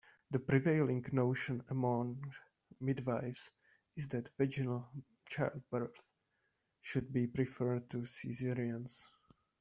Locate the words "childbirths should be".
5.29-7.27